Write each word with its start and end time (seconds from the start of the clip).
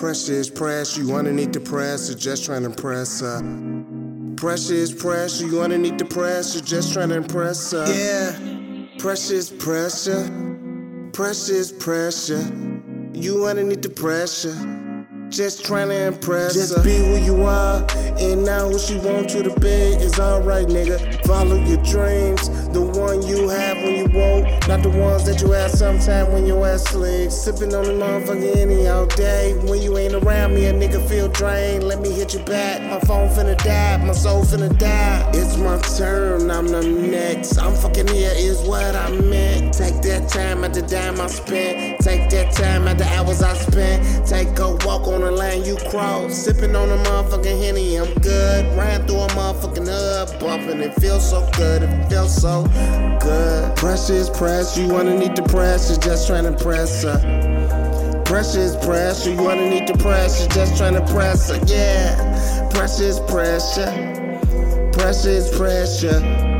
Precious, 0.00 0.48
press, 0.48 0.96
you 0.96 1.14
underneath 1.14 1.52
the 1.52 1.60
press, 1.60 2.08
you're 2.08 2.16
just 2.16 2.46
trying 2.46 2.62
to 2.62 2.70
impress 2.70 3.20
her. 3.20 3.42
Precious, 4.34 4.94
press, 4.94 5.42
you 5.42 5.60
underneath 5.60 5.98
the 5.98 6.06
press, 6.06 6.54
you're 6.54 6.64
just 6.64 6.94
trying 6.94 7.10
to 7.10 7.16
impress 7.16 7.72
her. 7.72 7.84
Yeah, 7.86 8.86
precious 8.98 9.50
pressure, 9.50 10.26
precious 11.12 11.70
pressure, 11.70 12.50
you 13.12 13.44
underneath 13.44 13.82
the 13.82 13.90
pressure. 13.90 14.79
Just 15.30 15.64
trying 15.64 15.88
to 15.90 16.06
impress 16.08 16.54
Just 16.54 16.76
her. 16.76 16.82
be 16.82 16.96
who 16.96 17.16
you 17.16 17.44
are, 17.44 17.86
and 18.18 18.44
now 18.44 18.68
who 18.68 18.80
she 18.80 18.96
wants 18.98 19.32
you 19.32 19.44
to 19.44 19.60
be 19.60 19.68
is 19.68 20.18
alright, 20.18 20.66
nigga. 20.66 21.24
Follow 21.24 21.54
your 21.54 21.80
dreams, 21.84 22.48
the 22.70 22.80
one 22.82 23.22
you 23.22 23.48
have 23.48 23.76
when 23.76 23.94
you 23.94 24.04
woke, 24.06 24.44
not 24.66 24.82
the 24.82 24.88
ones 24.90 25.24
that 25.26 25.40
you 25.40 25.52
have 25.52 25.70
sometime 25.70 26.32
when 26.32 26.46
your 26.46 26.66
ass 26.66 26.82
sleep. 26.82 27.30
Sipping 27.30 27.72
on 27.76 27.84
the 27.84 27.92
motherfucking 27.92 28.56
Henny 28.56 28.88
all 28.88 29.06
day. 29.06 29.54
When 29.68 29.80
you 29.80 29.96
ain't 29.98 30.14
around 30.14 30.52
me, 30.52 30.66
a 30.66 30.72
nigga 30.72 31.00
feel 31.08 31.28
drained. 31.28 31.84
Let 31.84 32.00
me 32.00 32.10
hit 32.10 32.34
you 32.34 32.40
back. 32.40 32.82
My 32.82 32.98
phone 33.06 33.28
finna 33.28 33.56
die, 33.56 34.04
my 34.04 34.12
soul 34.12 34.42
finna 34.42 34.76
die. 34.78 35.30
It's 35.32 35.56
my 35.56 35.78
turn, 35.96 36.50
I'm 36.50 36.66
the 36.66 36.82
next. 36.82 37.56
I'm 37.56 37.76
fucking 37.76 38.08
here, 38.08 38.32
is 38.34 38.60
what 38.62 38.96
I 38.96 39.08
meant. 39.12 39.74
Take 39.74 40.02
that 40.02 40.28
time 40.28 40.64
at 40.64 40.74
the 40.74 40.82
dime 40.82 41.20
I 41.20 41.28
spent. 41.28 42.00
Take 42.00 42.30
that 42.30 42.52
time 42.52 42.88
at 42.88 42.98
the 42.98 43.06
hours 43.14 43.42
I 43.42 43.54
spent. 43.54 44.26
You 45.70 45.76
cross. 45.90 46.36
Sipping 46.36 46.74
on 46.74 46.90
a 46.90 46.96
motherfucking 47.04 47.62
Henny, 47.62 47.96
I'm 47.96 48.12
good. 48.14 48.64
Ran 48.76 49.06
through 49.06 49.18
a 49.18 49.28
motherfucking 49.28 49.88
hub, 49.88 50.40
bumping. 50.40 50.80
It 50.80 50.94
feels 51.00 51.28
so 51.28 51.48
good, 51.56 51.82
it 51.82 52.08
feels 52.08 52.34
so 52.34 52.64
good. 53.20 53.76
Precious 53.76 54.28
press, 54.30 54.76
you 54.76 54.96
underneath 54.96 55.36
the 55.36 55.42
press, 55.42 55.90
you're 55.90 56.00
just 56.00 56.26
trying 56.26 56.44
to 56.44 56.52
press 56.64 57.04
her. 57.04 58.22
Precious 58.24 58.74
pressure, 58.84 59.30
you 59.30 59.48
underneath 59.48 59.86
the 59.86 59.98
pressure, 59.98 60.48
just 60.48 60.76
trying 60.76 60.94
to 60.94 61.06
press 61.12 61.50
her, 61.50 61.60
yeah. 61.66 62.68
Precious 62.70 63.20
pressure, 63.20 64.90
precious 64.92 65.56
pressure. 65.56 66.59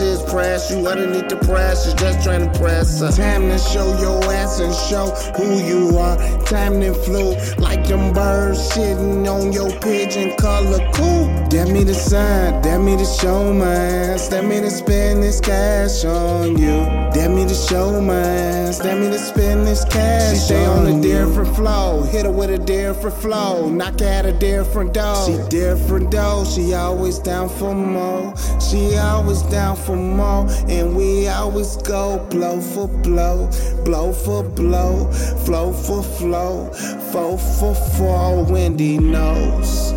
Precious 0.00 0.32
press, 0.32 0.70
you 0.70 0.86
underneath 0.86 1.28
the 1.28 1.36
pressure, 1.36 1.94
just 1.94 2.24
trying 2.24 2.50
to 2.50 2.58
press 2.58 3.00
her. 3.00 3.12
Time 3.12 3.50
to 3.50 3.58
show 3.58 3.86
your 4.00 4.24
ass 4.32 4.58
and 4.58 4.74
show 4.74 5.10
who 5.36 5.58
you 5.60 5.98
are. 5.98 6.16
Time 6.46 6.80
to 6.80 6.94
float 6.94 7.36
like 7.58 7.86
them 7.86 8.14
birds 8.14 8.58
sitting 8.72 9.28
on 9.28 9.52
your 9.52 9.70
pigeon 9.80 10.34
color 10.38 10.78
cool. 10.94 11.26
That 11.50 11.68
me 11.68 11.84
the 11.84 11.92
sign, 11.92 12.62
that 12.62 12.80
me 12.80 12.96
to 12.96 13.04
show 13.04 13.52
my 13.52 13.66
ass, 13.66 14.28
that 14.28 14.42
me 14.42 14.62
to 14.62 14.70
spend 14.70 15.22
this 15.22 15.38
cash 15.38 16.02
on 16.06 16.56
you. 16.56 17.09
To 17.50 17.56
show 17.56 18.00
my 18.00 18.14
ass, 18.14 18.78
that 18.78 18.96
me 18.96 19.08
to 19.10 19.18
spend 19.18 19.66
this 19.66 19.84
cash. 19.84 20.34
She 20.34 20.36
stay 20.36 20.64
on 20.66 20.86
a 20.86 21.02
different 21.02 21.56
flow, 21.56 22.04
hit 22.04 22.24
her 22.24 22.30
with 22.30 22.50
a 22.50 22.58
different 22.58 23.16
flow, 23.16 23.68
knock 23.68 24.00
at 24.02 24.24
a 24.24 24.32
different 24.32 24.94
door. 24.94 25.26
She 25.26 25.36
different 25.48 26.12
though, 26.12 26.44
she 26.44 26.74
always 26.74 27.18
down 27.18 27.48
for 27.48 27.74
more. 27.74 28.34
She 28.60 28.96
always 28.96 29.42
down 29.42 29.60
down 29.70 29.76
for 29.76 29.96
more, 29.96 30.46
and 30.68 30.96
we 30.96 31.28
always 31.28 31.76
go 31.78 32.18
blow 32.30 32.60
for 32.60 32.88
blow, 32.88 33.50
blow 33.84 34.12
for 34.12 34.42
blow, 34.42 35.10
flow 35.44 35.72
for 35.72 36.02
flow, 36.02 36.72
four 37.12 37.38
for 37.38 37.74
four. 37.74 38.44
Wendy 38.44 38.98
knows 38.98 39.89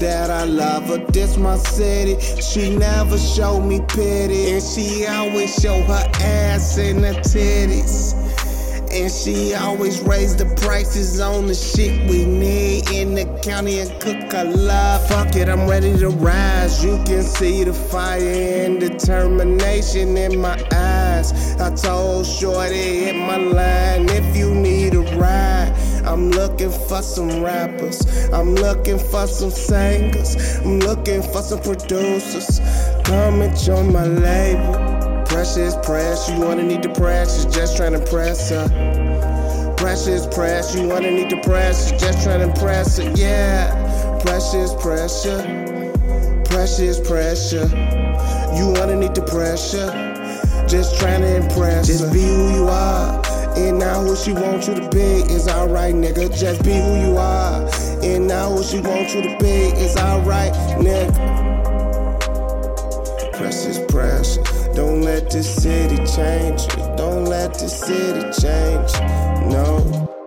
that 0.00 0.30
I 0.30 0.44
love 0.44 0.88
her. 0.88 0.98
This 1.12 1.36
my 1.36 1.56
city. 1.56 2.18
She 2.40 2.74
never 2.76 3.18
showed 3.18 3.60
me 3.60 3.80
pity, 3.88 4.52
and 4.52 4.62
she 4.62 5.06
always 5.06 5.54
show 5.54 5.80
her 5.82 6.10
ass 6.20 6.78
and 6.78 7.04
her 7.04 7.14
titties. 7.20 8.14
And 8.92 9.12
she 9.12 9.54
always 9.54 10.00
raise 10.00 10.34
the 10.34 10.46
prices 10.56 11.20
on 11.20 11.46
the 11.46 11.54
shit 11.54 12.10
we 12.10 12.24
need 12.24 12.90
in 12.90 13.14
the 13.14 13.24
county 13.40 13.78
and 13.78 13.90
cook 14.00 14.32
a 14.32 14.44
lot. 14.44 15.06
Fuck 15.08 15.36
it, 15.36 15.48
I'm 15.48 15.68
ready 15.68 15.96
to 15.98 16.08
rise. 16.08 16.84
You 16.84 16.96
can 17.04 17.22
see 17.22 17.62
the 17.62 17.72
fire 17.72 18.18
and 18.18 18.80
determination 18.80 20.16
in 20.16 20.40
my 20.40 20.60
eyes. 20.72 21.32
I 21.60 21.72
told 21.72 22.26
Shorty 22.26 23.04
hit 23.04 23.14
my 23.14 23.36
line 23.36 24.08
I'm 26.10 26.28
looking 26.30 26.72
for 26.72 27.02
some 27.02 27.40
rappers. 27.40 28.04
I'm 28.32 28.56
looking 28.56 28.98
for 28.98 29.28
some 29.28 29.52
singers. 29.52 30.56
I'm 30.56 30.80
looking 30.80 31.22
for 31.22 31.40
some 31.40 31.62
producers. 31.62 32.58
Come 33.04 33.42
and 33.42 33.56
join 33.56 33.92
my 33.92 34.06
label. 34.06 35.24
Precious 35.26 35.76
press, 35.84 36.28
you 36.28 36.44
underneath 36.44 36.82
the 36.82 36.88
press, 36.88 37.44
you 37.44 37.50
just 37.52 37.76
trying 37.76 37.92
to 37.92 38.04
press 38.10 38.50
her. 38.50 39.76
Precious 39.76 40.26
press, 40.26 40.74
you 40.74 40.90
underneath 40.90 41.30
the 41.30 41.40
press, 41.42 41.92
you 41.92 41.98
just 41.98 42.24
trying 42.24 42.40
to 42.40 42.48
impress 42.48 42.98
her, 42.98 43.08
yeah. 43.14 44.18
Precious 44.24 44.74
pressure, 44.82 45.40
precious 46.44 46.98
pressure, 47.08 47.68
you 48.56 48.74
underneath 48.82 49.14
the 49.14 49.22
pressure, 49.22 49.86
just 50.66 50.98
trying 50.98 51.20
to 51.20 51.36
impress 51.36 51.86
her. 51.86 51.92
Just 51.92 52.12
be 52.12 52.20
who 52.20 52.50
you 52.50 52.68
are. 52.68 53.29
And 53.56 53.78
now 53.78 54.00
who 54.02 54.16
she 54.16 54.32
wants 54.32 54.68
you 54.68 54.74
to 54.74 54.88
be 54.90 55.22
is 55.32 55.48
alright, 55.48 55.94
nigga. 55.94 56.36
Just 56.36 56.62
be 56.64 56.72
who 56.72 57.00
you 57.00 57.16
are. 57.16 57.68
And 58.02 58.26
now 58.26 58.50
who 58.50 58.62
she 58.62 58.80
wants 58.80 59.14
you 59.14 59.22
to 59.22 59.36
be 59.38 59.72
is 59.78 59.96
alright, 59.96 60.52
nigga. 60.78 61.40
Precious 63.34 63.78
pressure. 63.90 64.42
Don't 64.74 65.02
let 65.02 65.30
the 65.30 65.42
city 65.42 65.96
change. 65.96 66.66
Don't 66.96 67.24
let 67.24 67.54
the 67.54 67.68
city 67.68 68.22
change. 68.40 68.92
No. 69.50 70.19